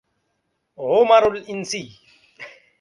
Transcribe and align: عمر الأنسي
عمر 0.77 1.31
الأنسي 1.35 1.91